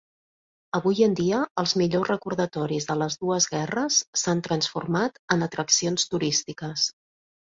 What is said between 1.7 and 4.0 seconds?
millors recordatoris de les dues guerres